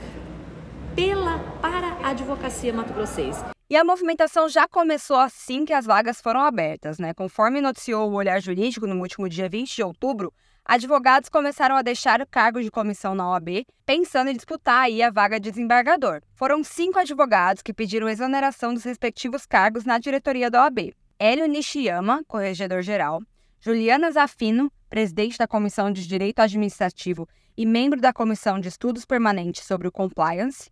pela 0.96 1.38
para 1.60 1.86
a 2.02 2.08
advocacia 2.08 2.72
mato-grossense. 2.72 3.44
E 3.70 3.76
a 3.76 3.84
movimentação 3.84 4.48
já 4.48 4.66
começou 4.66 5.18
assim 5.18 5.66
que 5.66 5.74
as 5.74 5.84
vagas 5.84 6.22
foram 6.22 6.40
abertas, 6.40 6.98
né? 6.98 7.12
Conforme 7.12 7.60
noticiou 7.60 8.10
o 8.10 8.14
Olhar 8.14 8.40
Jurídico 8.40 8.86
no 8.86 8.98
último 8.98 9.28
dia 9.28 9.46
20 9.46 9.76
de 9.76 9.82
outubro, 9.82 10.32
advogados 10.64 11.28
começaram 11.28 11.76
a 11.76 11.82
deixar 11.82 12.22
o 12.22 12.26
cargo 12.26 12.62
de 12.62 12.70
comissão 12.70 13.14
na 13.14 13.30
OAB, 13.30 13.66
pensando 13.84 14.30
em 14.30 14.34
disputar 14.34 14.84
aí 14.84 15.02
a 15.02 15.10
vaga 15.10 15.38
de 15.38 15.50
desembargador. 15.50 16.22
Foram 16.34 16.64
cinco 16.64 16.98
advogados 16.98 17.62
que 17.62 17.74
pediram 17.74 18.08
exoneração 18.08 18.72
dos 18.72 18.84
respectivos 18.84 19.44
cargos 19.44 19.84
na 19.84 19.98
diretoria 19.98 20.50
da 20.50 20.62
OAB. 20.62 20.94
Hélio 21.20 21.46
Nishiyama, 21.46 22.22
corregedor-geral, 22.28 23.20
Juliana 23.60 24.08
Zafino, 24.12 24.70
presidente 24.88 25.36
da 25.36 25.48
Comissão 25.48 25.90
de 25.90 26.06
Direito 26.06 26.38
Administrativo 26.38 27.28
e 27.56 27.66
membro 27.66 28.00
da 28.00 28.12
Comissão 28.12 28.60
de 28.60 28.68
Estudos 28.68 29.04
Permanentes 29.04 29.64
sobre 29.64 29.88
o 29.88 29.92
Compliance, 29.92 30.70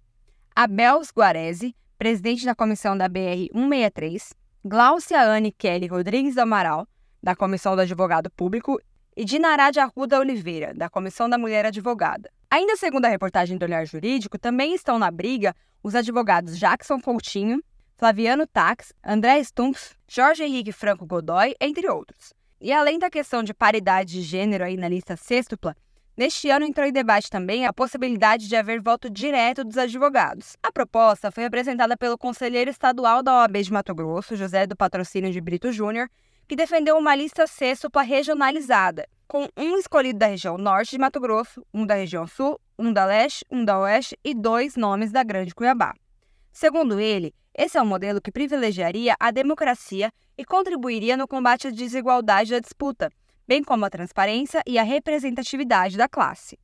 Abel 0.55 1.03
Guarese, 1.12 1.75
presidente 1.99 2.45
da 2.45 2.55
comissão 2.55 2.97
da 2.97 3.09
BR-163, 3.09 4.35
Glaucia 4.65 5.21
Anne 5.21 5.50
Kelly 5.50 5.88
Rodrigues 5.88 6.37
do 6.37 6.43
Amaral, 6.43 6.87
da 7.21 7.35
Comissão 7.35 7.75
do 7.75 7.83
Advogado 7.83 8.31
Público, 8.31 8.81
e 9.17 9.25
Dinará 9.25 9.73
de 9.73 9.81
Arruda 9.81 10.21
Oliveira, 10.21 10.73
da 10.73 10.88
Comissão 10.88 11.29
da 11.29 11.37
Mulher 11.37 11.67
Advogada. 11.67 12.31
Ainda 12.49 12.76
segundo 12.76 13.07
a 13.07 13.09
reportagem 13.09 13.59
do 13.59 13.65
Olhar 13.65 13.85
Jurídico, 13.85 14.38
também 14.38 14.75
estão 14.76 14.97
na 14.97 15.11
briga 15.11 15.57
os 15.83 15.97
advogados 15.97 16.57
Jackson 16.57 17.00
Coutinho, 17.00 17.61
Flaviano 17.99 18.47
Tax, 18.47 18.93
André 19.03 19.43
Stumpf, 19.43 19.95
Jorge 20.07 20.45
Henrique 20.45 20.71
Franco 20.71 21.07
Godoy, 21.07 21.55
entre 21.59 21.88
outros. 21.88 22.35
E 22.61 22.71
além 22.71 22.99
da 22.99 23.09
questão 23.09 23.43
de 23.43 23.55
paridade 23.55 24.12
de 24.12 24.21
gênero 24.21 24.65
aí 24.65 24.76
na 24.76 24.87
lista 24.87 25.17
sextupla, 25.17 25.75
neste 26.15 26.50
ano 26.50 26.67
entrou 26.67 26.87
em 26.87 26.93
debate 26.93 27.31
também 27.31 27.65
a 27.65 27.73
possibilidade 27.73 28.49
de 28.49 28.55
haver 28.55 28.83
voto 28.83 29.09
direto 29.09 29.65
dos 29.65 29.79
advogados. 29.79 30.59
A 30.62 30.71
proposta 30.71 31.31
foi 31.31 31.47
apresentada 31.47 31.97
pelo 31.97 32.19
conselheiro 32.19 32.71
estadual 32.71 33.23
da 33.23 33.33
OAB 33.41 33.62
de 33.62 33.73
Mato 33.73 33.95
Grosso, 33.95 34.37
José 34.37 34.67
do 34.67 34.76
Patrocínio 34.76 35.33
de 35.33 35.41
Brito 35.41 35.73
Júnior, 35.73 36.11
que 36.47 36.55
defendeu 36.55 36.99
uma 36.99 37.17
lista 37.17 37.47
sextupla 37.47 38.03
regionalizada, 38.03 39.09
com 39.26 39.49
um 39.57 39.79
escolhido 39.79 40.19
da 40.19 40.26
região 40.26 40.59
norte 40.59 40.91
de 40.91 40.99
Mato 40.99 41.19
Grosso, 41.19 41.65
um 41.73 41.87
da 41.87 41.95
região 41.95 42.26
sul, 42.26 42.61
um 42.79 42.93
da 42.93 43.07
leste, 43.07 43.43
um 43.50 43.65
da 43.65 43.79
oeste 43.79 44.19
e 44.23 44.35
dois 44.35 44.76
nomes 44.76 45.11
da 45.11 45.23
Grande 45.23 45.55
Cuiabá. 45.55 45.95
Segundo 46.53 46.99
ele, 46.99 47.35
esse 47.57 47.79
é 47.79 47.83
um 47.83 47.87
modelo 47.87 48.21
que 48.21 48.31
privilegiaria 48.31 49.17
a 49.19 49.31
democracia 49.31 50.13
e 50.37 50.45
contribuiria 50.45 51.17
no 51.17 51.27
combate 51.27 51.69
à 51.69 51.71
desigualdade 51.71 52.51
da 52.51 52.59
disputa, 52.59 53.11
bem 53.49 53.65
como 53.65 53.85
a 53.85 53.91
transparência 53.91 54.63
e 54.67 54.79
a 54.79 54.83
representatividade 54.83 55.97
da 55.97 56.09
classe. 56.09 56.59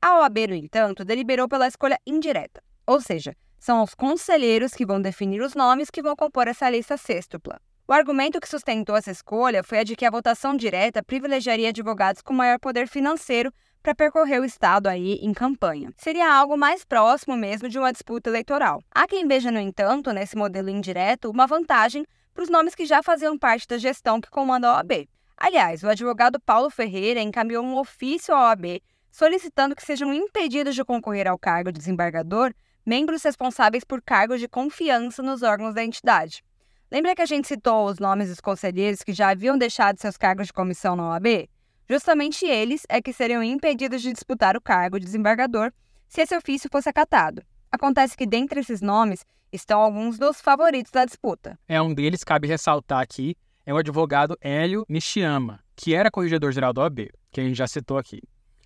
A 0.00 0.20
OAB, 0.20 0.46
no 0.48 0.54
entanto, 0.54 1.04
deliberou 1.04 1.48
pela 1.48 1.68
escolha 1.68 1.98
indireta, 2.06 2.62
ou 2.86 3.00
seja, 3.00 3.36
são 3.58 3.82
os 3.82 3.94
conselheiros 3.94 4.72
que 4.72 4.86
vão 4.86 5.02
definir 5.02 5.42
os 5.42 5.54
nomes 5.54 5.90
que 5.90 6.00
vão 6.00 6.16
compor 6.16 6.48
essa 6.48 6.70
lista 6.70 6.96
sextupla. 6.96 7.60
O 7.86 7.92
argumento 7.92 8.40
que 8.40 8.48
sustentou 8.48 8.96
essa 8.96 9.10
escolha 9.10 9.62
foi 9.62 9.78
a 9.78 9.84
de 9.84 9.96
que 9.96 10.04
a 10.04 10.10
votação 10.10 10.56
direta 10.56 11.02
privilegiaria 11.02 11.70
advogados 11.70 12.22
com 12.22 12.32
maior 12.32 12.58
poder 12.58 12.86
financeiro 12.86 13.52
para 13.82 13.94
percorrer 13.94 14.40
o 14.40 14.44
estado 14.44 14.86
aí 14.86 15.14
em 15.22 15.32
campanha. 15.32 15.92
Seria 15.96 16.32
algo 16.32 16.56
mais 16.56 16.84
próximo 16.84 17.36
mesmo 17.36 17.68
de 17.68 17.78
uma 17.78 17.92
disputa 17.92 18.30
eleitoral. 18.30 18.82
Há 18.94 19.06
quem 19.06 19.26
veja, 19.26 19.50
no 19.50 19.60
entanto, 19.60 20.12
nesse 20.12 20.36
modelo 20.36 20.68
indireto, 20.68 21.30
uma 21.30 21.46
vantagem 21.46 22.06
para 22.34 22.42
os 22.42 22.48
nomes 22.48 22.74
que 22.74 22.86
já 22.86 23.02
faziam 23.02 23.38
parte 23.38 23.66
da 23.66 23.78
gestão 23.78 24.20
que 24.20 24.30
comanda 24.30 24.68
a 24.68 24.76
OAB. 24.76 25.08
Aliás, 25.36 25.82
o 25.82 25.88
advogado 25.88 26.40
Paulo 26.40 26.70
Ferreira 26.70 27.20
encaminhou 27.20 27.64
um 27.64 27.76
ofício 27.78 28.34
à 28.34 28.48
OAB 28.48 28.80
solicitando 29.10 29.74
que 29.74 29.82
sejam 29.82 30.12
impedidos 30.12 30.74
de 30.74 30.84
concorrer 30.84 31.26
ao 31.26 31.38
cargo 31.38 31.72
de 31.72 31.78
desembargador 31.78 32.52
membros 32.84 33.22
responsáveis 33.22 33.84
por 33.84 34.00
cargos 34.00 34.40
de 34.40 34.48
confiança 34.48 35.22
nos 35.22 35.42
órgãos 35.42 35.74
da 35.74 35.84
entidade. 35.84 36.42
Lembra 36.90 37.14
que 37.14 37.20
a 37.20 37.26
gente 37.26 37.46
citou 37.46 37.86
os 37.86 37.98
nomes 37.98 38.28
dos 38.28 38.40
conselheiros 38.40 39.02
que 39.02 39.12
já 39.12 39.28
haviam 39.28 39.58
deixado 39.58 39.98
seus 39.98 40.16
cargos 40.16 40.46
de 40.46 40.52
comissão 40.52 40.96
na 40.96 41.10
OAB? 41.10 41.48
Justamente 41.90 42.44
eles 42.44 42.82
é 42.86 43.00
que 43.00 43.14
seriam 43.14 43.42
impedidos 43.42 44.02
de 44.02 44.12
disputar 44.12 44.56
o 44.56 44.60
cargo 44.60 44.98
de 44.98 45.06
desembargador 45.06 45.72
se 46.06 46.20
esse 46.20 46.36
ofício 46.36 46.68
fosse 46.70 46.88
acatado. 46.88 47.42
Acontece 47.72 48.14
que 48.14 48.26
dentre 48.26 48.60
esses 48.60 48.82
nomes 48.82 49.24
estão 49.50 49.80
alguns 49.80 50.18
dos 50.18 50.38
favoritos 50.38 50.92
da 50.92 51.06
disputa. 51.06 51.58
É 51.66 51.80
um 51.80 51.94
deles, 51.94 52.22
cabe 52.22 52.46
ressaltar 52.46 53.00
aqui, 53.00 53.34
é 53.64 53.72
o 53.72 53.78
advogado 53.78 54.36
Hélio 54.40 54.84
Nishiyama, 54.86 55.60
que 55.74 55.94
era 55.94 56.10
corregedor-geral 56.10 56.74
da 56.74 56.82
OAB, 56.82 57.08
que 57.32 57.40
a 57.40 57.44
gente 57.44 57.56
já 57.56 57.66
citou 57.66 57.96
aqui. 57.96 58.20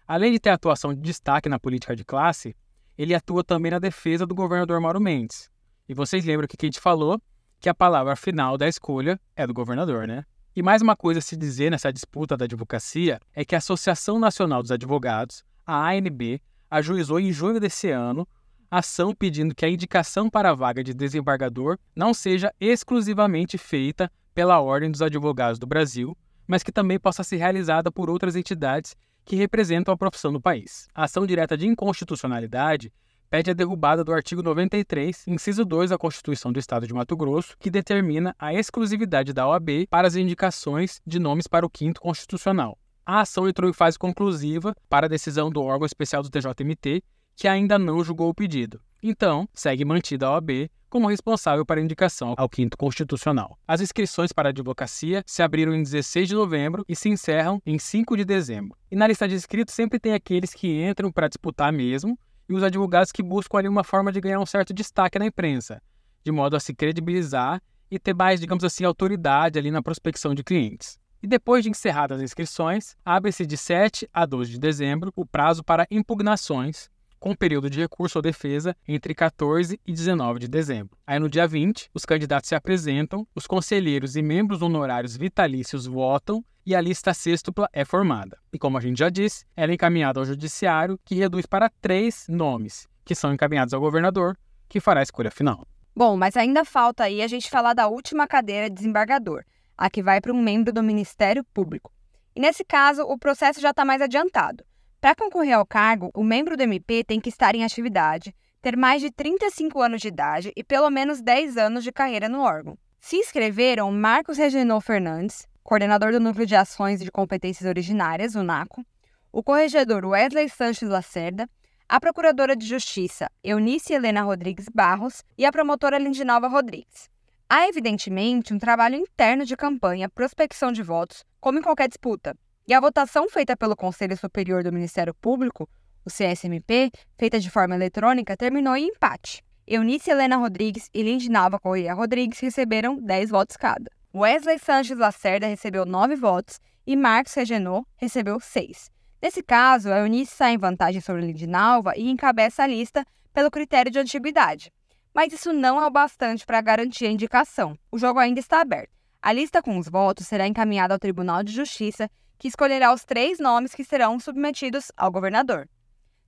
Além 0.06 0.32
de 0.32 0.40
ter 0.40 0.50
atuação 0.50 0.92
de 0.92 1.00
destaque 1.00 1.48
na 1.48 1.60
política 1.60 1.94
de 1.94 2.04
classe, 2.04 2.56
ele 2.98 3.14
atua 3.14 3.44
também 3.44 3.70
na 3.70 3.78
defesa 3.78 4.26
do 4.26 4.34
governador 4.34 4.80
Mauro 4.80 5.00
Mendes. 5.00 5.48
E 5.88 5.94
vocês 5.94 6.24
lembram 6.24 6.48
que 6.48 6.56
a 6.60 6.66
gente 6.66 6.80
falou 6.80 7.20
que 7.60 7.68
a 7.68 7.74
palavra 7.74 8.16
final 8.16 8.58
da 8.58 8.66
escolha 8.66 9.20
é 9.36 9.46
do 9.46 9.54
governador, 9.54 10.08
né? 10.08 10.24
E 10.54 10.62
mais 10.62 10.82
uma 10.82 10.94
coisa 10.94 11.18
a 11.18 11.22
se 11.22 11.34
dizer 11.34 11.70
nessa 11.70 11.90
disputa 11.90 12.36
da 12.36 12.44
advocacia 12.44 13.18
é 13.34 13.42
que 13.42 13.54
a 13.54 13.58
Associação 13.58 14.18
Nacional 14.18 14.60
dos 14.60 14.70
Advogados, 14.70 15.42
a 15.64 15.88
ANB, 15.88 16.42
ajuizou 16.70 17.18
em 17.18 17.32
junho 17.32 17.58
desse 17.58 17.88
ano 17.88 18.28
ação 18.70 19.14
pedindo 19.14 19.54
que 19.54 19.64
a 19.64 19.68
indicação 19.70 20.28
para 20.28 20.50
a 20.50 20.54
vaga 20.54 20.84
de 20.84 20.92
desembargador 20.92 21.78
não 21.96 22.12
seja 22.12 22.52
exclusivamente 22.60 23.56
feita 23.56 24.12
pela 24.34 24.60
Ordem 24.60 24.90
dos 24.90 25.00
Advogados 25.00 25.58
do 25.58 25.66
Brasil, 25.66 26.14
mas 26.46 26.62
que 26.62 26.70
também 26.70 27.00
possa 27.00 27.24
ser 27.24 27.36
realizada 27.36 27.90
por 27.90 28.10
outras 28.10 28.36
entidades 28.36 28.94
que 29.24 29.36
representam 29.36 29.94
a 29.94 29.96
profissão 29.96 30.30
no 30.30 30.40
país. 30.40 30.86
A 30.94 31.04
ação 31.04 31.24
direta 31.24 31.56
de 31.56 31.66
inconstitucionalidade 31.66 32.92
pede 33.32 33.50
a 33.50 33.54
derrubada 33.54 34.04
do 34.04 34.12
artigo 34.12 34.42
93, 34.42 35.26
inciso 35.26 35.64
2 35.64 35.88
da 35.88 35.96
Constituição 35.96 36.52
do 36.52 36.58
Estado 36.58 36.86
de 36.86 36.92
Mato 36.92 37.16
Grosso, 37.16 37.56
que 37.58 37.70
determina 37.70 38.36
a 38.38 38.52
exclusividade 38.52 39.32
da 39.32 39.48
OAB 39.48 39.86
para 39.88 40.06
as 40.06 40.16
indicações 40.16 41.00
de 41.06 41.18
nomes 41.18 41.46
para 41.46 41.64
o 41.64 41.70
quinto 41.70 41.98
constitucional. 41.98 42.78
A 43.06 43.22
ação 43.22 43.48
entrou 43.48 43.70
em 43.70 43.72
fase 43.72 43.98
conclusiva 43.98 44.76
para 44.86 45.06
a 45.06 45.08
decisão 45.08 45.50
do 45.50 45.62
órgão 45.62 45.86
especial 45.86 46.22
do 46.22 46.28
TJMT, 46.28 47.02
que 47.34 47.48
ainda 47.48 47.78
não 47.78 48.04
julgou 48.04 48.28
o 48.28 48.34
pedido. 48.34 48.82
Então, 49.02 49.48
segue 49.54 49.82
mantida 49.82 50.26
a 50.26 50.32
OAB 50.32 50.70
como 50.90 51.08
responsável 51.08 51.64
para 51.64 51.80
indicação 51.80 52.34
ao 52.36 52.50
quinto 52.50 52.76
constitucional. 52.76 53.58
As 53.66 53.80
inscrições 53.80 54.30
para 54.30 54.50
a 54.50 54.52
advocacia 54.52 55.24
se 55.26 55.42
abriram 55.42 55.74
em 55.74 55.82
16 55.82 56.28
de 56.28 56.34
novembro 56.34 56.84
e 56.86 56.94
se 56.94 57.08
encerram 57.08 57.62
em 57.64 57.78
5 57.78 58.14
de 58.14 58.26
dezembro. 58.26 58.76
E 58.90 58.94
na 58.94 59.06
lista 59.06 59.26
de 59.26 59.34
inscritos 59.34 59.72
sempre 59.72 59.98
tem 59.98 60.12
aqueles 60.12 60.52
que 60.52 60.84
entram 60.84 61.10
para 61.10 61.28
disputar 61.28 61.72
mesmo 61.72 62.14
e 62.48 62.54
os 62.54 62.62
advogados 62.62 63.12
que 63.12 63.22
buscam 63.22 63.58
ali 63.58 63.68
uma 63.68 63.84
forma 63.84 64.12
de 64.12 64.20
ganhar 64.20 64.40
um 64.40 64.46
certo 64.46 64.72
destaque 64.72 65.18
na 65.18 65.26
imprensa, 65.26 65.82
de 66.24 66.32
modo 66.32 66.56
a 66.56 66.60
se 66.60 66.74
credibilizar 66.74 67.62
e 67.90 67.98
ter 67.98 68.14
mais, 68.14 68.40
digamos 68.40 68.64
assim, 68.64 68.84
autoridade 68.84 69.58
ali 69.58 69.70
na 69.70 69.82
prospecção 69.82 70.34
de 70.34 70.42
clientes. 70.42 70.98
E 71.22 71.26
depois 71.26 71.62
de 71.62 71.70
encerradas 71.70 72.18
as 72.18 72.24
inscrições, 72.24 72.96
abre-se 73.04 73.46
de 73.46 73.56
7 73.56 74.08
a 74.12 74.26
12 74.26 74.50
de 74.50 74.58
dezembro 74.58 75.12
o 75.14 75.24
prazo 75.24 75.62
para 75.62 75.86
impugnações, 75.90 76.90
com 77.20 77.36
período 77.36 77.70
de 77.70 77.78
recurso 77.78 78.18
ou 78.18 78.22
defesa 78.22 78.76
entre 78.88 79.14
14 79.14 79.78
e 79.86 79.92
19 79.92 80.40
de 80.40 80.48
dezembro. 80.48 80.98
Aí 81.06 81.20
no 81.20 81.28
dia 81.28 81.46
20, 81.46 81.88
os 81.94 82.04
candidatos 82.04 82.48
se 82.48 82.54
apresentam, 82.56 83.24
os 83.32 83.46
conselheiros 83.46 84.16
e 84.16 84.22
membros 84.22 84.60
honorários 84.60 85.16
vitalícios 85.16 85.86
votam 85.86 86.44
e 86.64 86.74
a 86.74 86.80
lista 86.80 87.12
sextupla 87.12 87.68
é 87.72 87.84
formada. 87.84 88.38
E 88.52 88.58
como 88.58 88.78
a 88.78 88.80
gente 88.80 88.98
já 88.98 89.08
disse, 89.08 89.44
ela 89.56 89.72
é 89.72 89.74
encaminhada 89.74 90.20
ao 90.20 90.26
judiciário, 90.26 90.98
que 91.04 91.14
reduz 91.14 91.46
para 91.46 91.70
três 91.80 92.26
nomes, 92.28 92.88
que 93.04 93.14
são 93.14 93.32
encaminhados 93.32 93.74
ao 93.74 93.80
governador, 93.80 94.36
que 94.68 94.80
fará 94.80 95.00
a 95.00 95.02
escolha 95.02 95.30
final. 95.30 95.66
Bom, 95.94 96.16
mas 96.16 96.36
ainda 96.36 96.64
falta 96.64 97.04
aí 97.04 97.20
a 97.20 97.26
gente 97.26 97.50
falar 97.50 97.74
da 97.74 97.88
última 97.88 98.26
cadeira 98.26 98.68
de 98.70 98.76
desembargador, 98.76 99.44
a 99.76 99.90
que 99.90 100.02
vai 100.02 100.20
para 100.20 100.32
um 100.32 100.40
membro 100.40 100.72
do 100.72 100.82
Ministério 100.82 101.44
Público. 101.52 101.92
E 102.34 102.40
nesse 102.40 102.64
caso, 102.64 103.02
o 103.02 103.18
processo 103.18 103.60
já 103.60 103.70
está 103.70 103.84
mais 103.84 104.00
adiantado. 104.00 104.64
Para 105.00 105.14
concorrer 105.14 105.54
ao 105.54 105.66
cargo, 105.66 106.10
o 106.14 106.22
membro 106.22 106.56
do 106.56 106.62
MP 106.62 107.04
tem 107.04 107.20
que 107.20 107.28
estar 107.28 107.54
em 107.54 107.64
atividade, 107.64 108.34
ter 108.62 108.76
mais 108.76 109.02
de 109.02 109.10
35 109.10 109.82
anos 109.82 110.00
de 110.00 110.08
idade 110.08 110.52
e 110.56 110.62
pelo 110.62 110.88
menos 110.88 111.20
10 111.20 111.56
anos 111.56 111.84
de 111.84 111.90
carreira 111.90 112.28
no 112.28 112.40
órgão. 112.40 112.78
Se 113.00 113.16
inscreveram 113.16 113.90
Marcos 113.90 114.38
Reginô 114.38 114.80
Fernandes, 114.80 115.46
coordenador 115.62 116.12
do 116.12 116.20
Núcleo 116.20 116.46
de 116.46 116.56
Ações 116.56 117.00
de 117.00 117.10
Competências 117.10 117.68
Originárias, 117.68 118.34
o 118.34 118.42
NACO, 118.42 118.84
o 119.32 119.42
corregedor 119.42 120.04
Wesley 120.04 120.48
Sanches 120.48 120.88
Lacerda, 120.88 121.48
a 121.88 122.00
procuradora 122.00 122.56
de 122.56 122.66
Justiça 122.66 123.30
Eunice 123.44 123.92
Helena 123.92 124.22
Rodrigues 124.22 124.66
Barros 124.72 125.22
e 125.36 125.44
a 125.44 125.52
promotora 125.52 125.98
Lindinalva 125.98 126.48
Rodrigues. 126.48 127.10
Há, 127.48 127.68
evidentemente, 127.68 128.54
um 128.54 128.58
trabalho 128.58 128.96
interno 128.96 129.44
de 129.44 129.56
campanha, 129.56 130.08
prospecção 130.08 130.72
de 130.72 130.82
votos, 130.82 131.24
como 131.38 131.58
em 131.58 131.62
qualquer 131.62 131.88
disputa, 131.88 132.34
e 132.66 132.72
a 132.72 132.80
votação 132.80 133.28
feita 133.28 133.56
pelo 133.56 133.76
Conselho 133.76 134.16
Superior 134.16 134.62
do 134.64 134.72
Ministério 134.72 135.14
Público, 135.14 135.68
o 136.04 136.10
CSMP, 136.10 136.90
feita 137.18 137.38
de 137.38 137.50
forma 137.50 137.74
eletrônica, 137.74 138.36
terminou 138.36 138.74
em 138.74 138.88
empate. 138.88 139.44
Eunice 139.66 140.10
Helena 140.10 140.36
Rodrigues 140.36 140.88
e 140.92 141.02
Lindinalva 141.02 141.58
Correia 141.58 141.94
Rodrigues 141.94 142.40
receberam 142.40 142.96
10 142.96 143.30
votos 143.30 143.56
cada. 143.56 143.90
Wesley 144.14 144.58
Sanches 144.58 144.98
Lacerda 144.98 145.46
recebeu 145.46 145.86
9 145.86 146.16
votos 146.16 146.60
e 146.86 146.94
Marcos 146.94 147.32
Regenot 147.32 147.86
recebeu 147.96 148.38
6. 148.38 148.90
Nesse 149.22 149.42
caso, 149.42 149.90
a 149.90 150.00
Eunice 150.00 150.34
sai 150.34 150.52
em 150.52 150.58
vantagem 150.58 151.00
sobre 151.00 151.22
Lindinalva 151.22 151.94
e 151.96 152.10
encabeça 152.10 152.62
a 152.62 152.66
lista 152.66 153.06
pelo 153.32 153.50
critério 153.50 153.90
de 153.90 153.98
antiguidade. 153.98 154.70
Mas 155.14 155.32
isso 155.32 155.50
não 155.50 155.80
é 155.80 155.86
o 155.86 155.90
bastante 155.90 156.44
para 156.44 156.60
garantir 156.60 157.06
a 157.06 157.10
indicação. 157.10 157.74
O 157.90 157.96
jogo 157.96 158.18
ainda 158.18 158.38
está 158.38 158.60
aberto. 158.60 158.90
A 159.22 159.32
lista 159.32 159.62
com 159.62 159.78
os 159.78 159.88
votos 159.88 160.26
será 160.26 160.46
encaminhada 160.46 160.92
ao 160.92 161.00
Tribunal 161.00 161.42
de 161.42 161.52
Justiça 161.52 162.10
que 162.38 162.48
escolherá 162.48 162.92
os 162.92 163.06
três 163.06 163.38
nomes 163.38 163.74
que 163.74 163.84
serão 163.84 164.20
submetidos 164.20 164.92
ao 164.94 165.10
governador. 165.10 165.66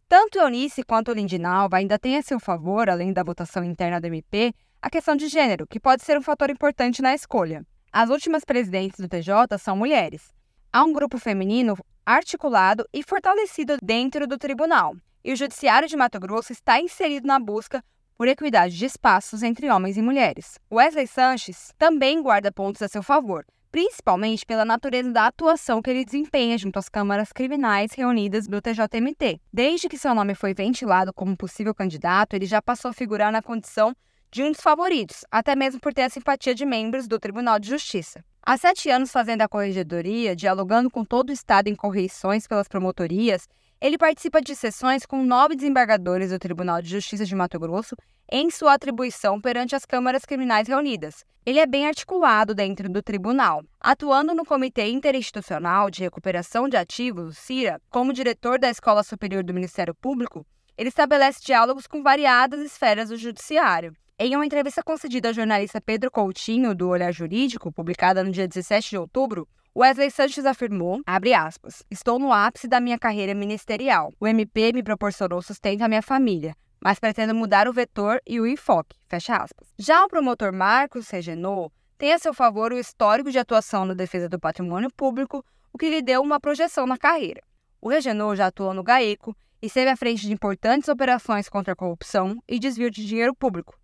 Tanto 0.08 0.38
Eunice 0.38 0.82
quanto 0.84 1.12
Lindinalva 1.12 1.76
ainda 1.76 1.98
têm 1.98 2.16
a 2.16 2.22
seu 2.22 2.40
favor, 2.40 2.88
além 2.88 3.12
da 3.12 3.22
votação 3.22 3.62
interna 3.62 4.00
do 4.00 4.06
MP, 4.06 4.54
a 4.80 4.88
questão 4.88 5.16
de 5.16 5.28
gênero, 5.28 5.66
que 5.66 5.80
pode 5.80 6.02
ser 6.02 6.16
um 6.16 6.22
fator 6.22 6.48
importante 6.48 7.02
na 7.02 7.14
escolha. 7.14 7.66
As 7.96 8.10
últimas 8.10 8.44
presidentes 8.44 8.98
do 8.98 9.08
TJ 9.08 9.56
são 9.56 9.76
mulheres. 9.76 10.34
Há 10.72 10.82
um 10.82 10.92
grupo 10.92 11.16
feminino 11.16 11.76
articulado 12.04 12.84
e 12.92 13.04
fortalecido 13.04 13.76
dentro 13.80 14.26
do 14.26 14.36
tribunal, 14.36 14.96
e 15.22 15.32
o 15.32 15.36
Judiciário 15.36 15.86
de 15.86 15.96
Mato 15.96 16.18
Grosso 16.18 16.50
está 16.50 16.80
inserido 16.80 17.28
na 17.28 17.38
busca 17.38 17.84
por 18.18 18.26
equidade 18.26 18.76
de 18.76 18.84
espaços 18.84 19.44
entre 19.44 19.70
homens 19.70 19.96
e 19.96 20.02
mulheres. 20.02 20.58
Wesley 20.72 21.06
Sanches 21.06 21.72
também 21.78 22.20
guarda 22.20 22.50
pontos 22.50 22.82
a 22.82 22.88
seu 22.88 23.00
favor, 23.00 23.46
principalmente 23.70 24.44
pela 24.44 24.64
natureza 24.64 25.12
da 25.12 25.28
atuação 25.28 25.80
que 25.80 25.88
ele 25.88 26.04
desempenha 26.04 26.58
junto 26.58 26.80
às 26.80 26.88
câmaras 26.88 27.30
criminais 27.30 27.92
reunidas 27.92 28.48
do 28.48 28.60
TJMT. 28.60 29.40
Desde 29.52 29.88
que 29.88 29.96
seu 29.96 30.16
nome 30.16 30.34
foi 30.34 30.52
ventilado 30.52 31.14
como 31.14 31.36
possível 31.36 31.72
candidato, 31.72 32.34
ele 32.34 32.44
já 32.44 32.60
passou 32.60 32.90
a 32.90 32.94
figurar 32.94 33.30
na 33.30 33.40
condição 33.40 33.94
de 34.34 34.42
um 34.42 34.50
dos 34.50 34.60
favoritos, 34.60 35.24
até 35.30 35.54
mesmo 35.54 35.78
por 35.78 35.94
ter 35.94 36.02
a 36.02 36.10
simpatia 36.10 36.56
de 36.56 36.66
membros 36.66 37.06
do 37.06 37.20
Tribunal 37.20 37.56
de 37.60 37.68
Justiça. 37.68 38.24
Há 38.42 38.58
sete 38.58 38.90
anos 38.90 39.12
fazendo 39.12 39.42
a 39.42 39.48
corregedoria, 39.48 40.34
dialogando 40.34 40.90
com 40.90 41.04
todo 41.04 41.28
o 41.30 41.32
Estado 41.32 41.68
em 41.68 41.76
correições 41.76 42.44
pelas 42.44 42.66
promotorias, 42.66 43.48
ele 43.80 43.96
participa 43.96 44.42
de 44.42 44.56
sessões 44.56 45.06
com 45.06 45.22
nove 45.22 45.54
desembargadores 45.54 46.30
do 46.30 46.38
Tribunal 46.40 46.82
de 46.82 46.88
Justiça 46.88 47.24
de 47.24 47.32
Mato 47.32 47.60
Grosso 47.60 47.94
em 48.28 48.50
sua 48.50 48.74
atribuição 48.74 49.40
perante 49.40 49.76
as 49.76 49.86
câmaras 49.86 50.24
criminais 50.24 50.66
reunidas. 50.66 51.24
Ele 51.46 51.60
é 51.60 51.66
bem 51.66 51.86
articulado 51.86 52.56
dentro 52.56 52.88
do 52.88 53.00
tribunal, 53.00 53.62
atuando 53.78 54.34
no 54.34 54.44
Comitê 54.44 54.88
Interinstitucional 54.88 55.88
de 55.88 56.02
Recuperação 56.02 56.68
de 56.68 56.76
Ativos, 56.76 57.38
CIRA, 57.38 57.80
como 57.88 58.12
diretor 58.12 58.58
da 58.58 58.68
Escola 58.68 59.04
Superior 59.04 59.44
do 59.44 59.54
Ministério 59.54 59.94
Público. 59.94 60.44
Ele 60.76 60.88
estabelece 60.88 61.38
diálogos 61.40 61.86
com 61.86 62.02
variadas 62.02 62.58
esferas 62.58 63.10
do 63.10 63.16
judiciário. 63.16 63.94
Em 64.16 64.36
uma 64.36 64.46
entrevista 64.46 64.80
concedida 64.80 65.26
ao 65.26 65.34
jornalista 65.34 65.80
Pedro 65.80 66.08
Coutinho, 66.08 66.72
do 66.72 66.88
Olhar 66.88 67.10
Jurídico, 67.10 67.72
publicada 67.72 68.22
no 68.22 68.30
dia 68.30 68.46
17 68.46 68.90
de 68.90 68.96
outubro, 68.96 69.48
Wesley 69.76 70.08
Sanches 70.08 70.46
afirmou, 70.46 71.00
aspas, 71.36 71.82
estou 71.90 72.20
no 72.20 72.32
ápice 72.32 72.68
da 72.68 72.78
minha 72.78 72.96
carreira 72.96 73.34
ministerial. 73.34 74.12
O 74.20 74.28
MP 74.28 74.72
me 74.72 74.84
proporcionou 74.84 75.42
sustento 75.42 75.82
à 75.82 75.88
minha 75.88 76.00
família, 76.00 76.54
mas 76.80 77.00
pretendo 77.00 77.34
mudar 77.34 77.66
o 77.66 77.72
vetor 77.72 78.20
e 78.24 78.38
o 78.38 78.46
enfoque, 78.46 78.96
fecha 79.08 79.36
aspas. 79.36 79.74
Já 79.76 80.04
o 80.04 80.08
promotor 80.08 80.52
Marcos 80.52 81.10
Regenot 81.10 81.72
tem 81.98 82.12
a 82.12 82.18
seu 82.20 82.32
favor 82.32 82.72
o 82.72 82.78
histórico 82.78 83.32
de 83.32 83.38
atuação 83.40 83.84
na 83.84 83.94
defesa 83.94 84.28
do 84.28 84.38
patrimônio 84.38 84.92
público, 84.96 85.44
o 85.72 85.76
que 85.76 85.90
lhe 85.90 86.00
deu 86.00 86.22
uma 86.22 86.38
projeção 86.38 86.86
na 86.86 86.96
carreira. 86.96 87.42
O 87.82 87.88
Regenot 87.88 88.36
já 88.36 88.46
atuou 88.46 88.72
no 88.72 88.84
GAECO 88.84 89.36
e 89.60 89.66
esteve 89.66 89.90
à 89.90 89.96
frente 89.96 90.24
de 90.24 90.32
importantes 90.32 90.88
operações 90.88 91.48
contra 91.48 91.72
a 91.72 91.76
corrupção 91.76 92.40
e 92.48 92.60
desvio 92.60 92.92
de 92.92 93.04
dinheiro 93.04 93.34
público, 93.34 93.74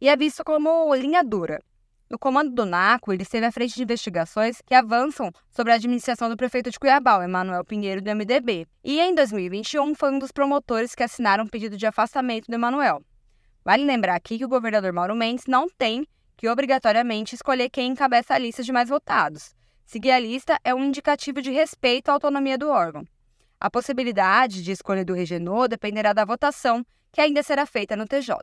e 0.00 0.08
é 0.08 0.16
visto 0.16 0.44
como 0.44 0.94
linha 0.94 1.22
dura, 1.22 1.60
no 2.08 2.20
comando 2.20 2.52
do 2.52 2.64
NACO, 2.64 3.12
ele 3.12 3.24
esteve 3.24 3.46
à 3.46 3.50
frente 3.50 3.74
de 3.74 3.82
investigações 3.82 4.62
que 4.64 4.74
avançam 4.74 5.32
sobre 5.50 5.72
a 5.72 5.74
administração 5.74 6.28
do 6.28 6.36
prefeito 6.36 6.70
de 6.70 6.78
Cuiabá, 6.78 7.24
Emanuel 7.24 7.64
Pinheiro, 7.64 8.00
do 8.00 8.08
MDB. 8.14 8.64
E 8.84 9.00
em 9.00 9.12
2021 9.12 9.92
foi 9.96 10.12
um 10.12 10.18
dos 10.20 10.30
promotores 10.30 10.94
que 10.94 11.02
assinaram 11.02 11.42
um 11.42 11.48
pedido 11.48 11.76
de 11.76 11.84
afastamento 11.84 12.46
do 12.46 12.54
Emanuel. 12.54 13.02
Vale 13.64 13.84
lembrar 13.84 14.14
aqui 14.14 14.38
que 14.38 14.44
o 14.44 14.48
governador 14.48 14.92
Mauro 14.92 15.16
Mendes 15.16 15.46
não 15.48 15.68
tem 15.68 16.06
que 16.36 16.48
obrigatoriamente 16.48 17.34
escolher 17.34 17.68
quem 17.70 17.90
encabeça 17.90 18.34
a 18.34 18.38
lista 18.38 18.62
de 18.62 18.70
mais 18.70 18.88
votados. 18.88 19.52
Seguir 19.84 20.12
a 20.12 20.20
lista 20.20 20.60
é 20.62 20.72
um 20.72 20.84
indicativo 20.84 21.42
de 21.42 21.50
respeito 21.50 22.08
à 22.10 22.12
autonomia 22.12 22.56
do 22.56 22.68
órgão. 22.68 23.04
A 23.58 23.68
possibilidade 23.68 24.62
de 24.62 24.70
escolha 24.70 25.04
do 25.04 25.14
Regenô 25.14 25.66
dependerá 25.66 26.12
da 26.12 26.24
votação, 26.24 26.86
que 27.10 27.20
ainda 27.20 27.42
será 27.42 27.66
feita 27.66 27.96
no 27.96 28.06
TJ. 28.06 28.36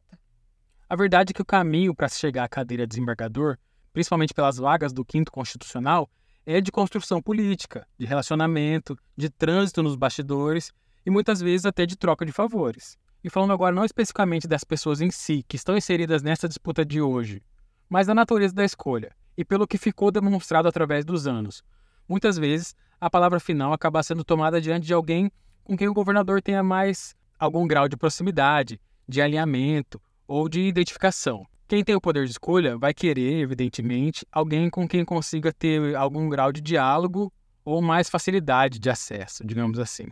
A 0.94 0.96
verdade 0.96 1.32
é 1.32 1.34
que 1.34 1.42
o 1.42 1.46
caminho 1.46 1.96
para 1.96 2.08
se 2.08 2.20
chegar 2.20 2.44
à 2.44 2.48
cadeira 2.48 2.86
de 2.86 2.90
desembargador, 2.92 3.58
principalmente 3.92 4.32
pelas 4.32 4.58
vagas 4.58 4.94
do 4.94 5.04
quinto 5.04 5.32
constitucional, 5.32 6.08
é 6.46 6.62
de 6.62 6.72
construção 6.72 7.20
política, 7.20 7.88
de 7.98 8.06
relacionamento, 8.06 8.96
de 9.18 9.28
trânsito 9.28 9.82
nos 9.82 9.96
bastidores 9.96 10.72
e 11.04 11.10
muitas 11.10 11.42
vezes 11.42 11.66
até 11.66 11.88
de 11.88 11.96
troca 11.96 12.24
de 12.24 12.32
favores. 12.32 12.96
E 13.24 13.30
falando 13.32 13.54
agora 13.54 13.74
não 13.76 13.84
especificamente 13.84 14.48
das 14.48 14.64
pessoas 14.64 15.02
em 15.02 15.10
si 15.10 15.44
que 15.48 15.56
estão 15.56 15.76
inseridas 15.76 16.22
nessa 16.22 16.48
disputa 16.48 16.86
de 16.86 17.02
hoje, 17.02 17.42
mas 17.90 18.06
da 18.06 18.14
natureza 18.14 18.54
da 18.54 18.64
escolha 18.64 19.16
e 19.36 19.44
pelo 19.44 19.66
que 19.66 19.80
ficou 19.80 20.12
demonstrado 20.12 20.68
através 20.68 21.04
dos 21.04 21.26
anos. 21.26 21.64
Muitas 22.08 22.38
vezes 22.38 22.76
a 23.02 23.10
palavra 23.10 23.40
final 23.40 23.74
acaba 23.74 24.04
sendo 24.04 24.24
tomada 24.24 24.62
diante 24.62 24.86
de 24.86 24.94
alguém 24.94 25.32
com 25.64 25.76
quem 25.76 25.88
o 25.88 25.94
governador 25.94 26.40
tenha 26.40 26.62
mais 26.62 27.16
algum 27.40 27.66
grau 27.66 27.90
de 27.90 27.98
proximidade, 27.98 28.80
de 29.10 29.24
alinhamento 29.24 30.00
ou 30.28 30.48
de 30.48 30.62
identificação. 30.62 31.46
Quem 31.68 31.84
tem 31.84 31.96
o 31.96 32.02
poder 32.02 32.26
de 32.26 32.32
escolha 32.32 32.78
vai 32.78 32.94
querer, 32.94 33.40
evidentemente, 33.40 34.26
alguém 34.32 34.70
com 34.70 34.88
quem 34.88 35.04
consiga 35.04 35.52
ter 35.52 35.96
algum 35.96 36.30
grau 36.30 36.52
de 36.52 36.62
diálogo 36.62 37.32
ou 37.66 37.82
mais 37.82 38.10
facilidade 38.10 38.80
de 38.80 38.90
acesso, 38.90 39.46
digamos 39.46 39.80
assim. 39.80 40.08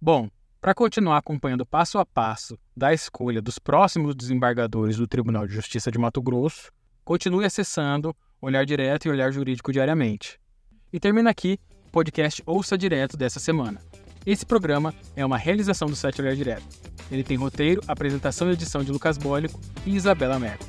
Bom, 0.00 0.28
para 0.60 0.74
continuar 0.74 1.18
acompanhando 1.18 1.64
passo 1.64 1.98
a 1.98 2.04
passo 2.04 2.58
da 2.76 2.92
escolha 2.92 3.40
dos 3.40 3.58
próximos 3.58 4.14
desembargadores 4.14 4.96
do 4.96 5.06
Tribunal 5.06 5.46
de 5.46 5.54
Justiça 5.54 5.90
de 5.90 5.98
Mato 5.98 6.20
Grosso, 6.20 6.72
continue 7.04 7.44
acessando 7.44 8.14
Olhar 8.40 8.66
Direto 8.66 9.06
e 9.06 9.10
Olhar 9.10 9.32
Jurídico 9.32 9.72
diariamente. 9.72 10.38
E 10.92 10.98
termina 10.98 11.30
aqui 11.30 11.58
o 11.86 11.90
podcast 11.90 12.42
Ouça 12.44 12.76
Direto 12.76 13.16
dessa 13.16 13.38
semana. 13.38 13.80
Esse 14.26 14.44
programa 14.44 14.94
é 15.16 15.24
uma 15.24 15.38
realização 15.38 15.88
do 15.88 15.96
site 15.96 16.20
Olhar 16.20 16.34
Direto. 16.34 16.64
Ele 17.10 17.24
tem 17.24 17.36
roteiro, 17.36 17.80
apresentação 17.88 18.50
e 18.50 18.52
edição 18.52 18.84
de 18.84 18.92
Lucas 18.92 19.16
Bólico 19.16 19.58
e 19.86 19.94
Isabela 19.96 20.38
Merco. 20.38 20.64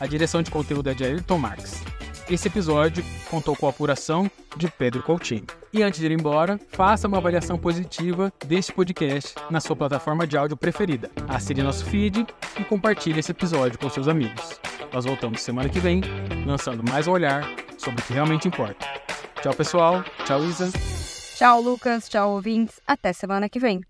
A 0.00 0.06
direção 0.06 0.42
de 0.42 0.50
conteúdo 0.50 0.90
é 0.90 0.94
de 0.94 1.04
Ayrton 1.04 1.38
Marques. 1.38 1.82
Esse 2.28 2.48
episódio 2.48 3.04
contou 3.30 3.54
com 3.54 3.66
a 3.66 3.70
apuração 3.70 4.30
de 4.56 4.66
Pedro 4.68 5.02
Coutinho. 5.02 5.44
E 5.72 5.82
antes 5.82 6.00
de 6.00 6.06
ir 6.06 6.12
embora, 6.12 6.58
faça 6.70 7.06
uma 7.06 7.18
avaliação 7.18 7.58
positiva 7.58 8.32
deste 8.46 8.72
podcast 8.72 9.34
na 9.50 9.60
sua 9.60 9.76
plataforma 9.76 10.26
de 10.26 10.36
áudio 10.36 10.56
preferida. 10.56 11.10
Assine 11.28 11.62
nosso 11.62 11.84
feed 11.84 12.26
e 12.58 12.64
compartilhe 12.64 13.20
esse 13.20 13.32
episódio 13.32 13.78
com 13.78 13.90
seus 13.90 14.08
amigos. 14.08 14.58
Nós 14.90 15.04
voltamos 15.04 15.42
semana 15.42 15.68
que 15.68 15.80
vem, 15.80 16.00
lançando 16.46 16.88
mais 16.88 17.06
um 17.06 17.12
olhar 17.12 17.44
sobre 17.76 18.00
o 18.00 18.04
que 18.04 18.14
realmente 18.14 18.48
importa. 18.48 18.86
Tchau, 19.42 19.52
pessoal. 19.52 20.02
Tchau, 20.24 20.42
Isa. 20.44 21.03
Tchau, 21.34 21.60
Lucas. 21.60 22.08
Tchau, 22.08 22.30
ouvintes. 22.30 22.80
Até 22.86 23.12
semana 23.12 23.48
que 23.48 23.58
vem. 23.58 23.80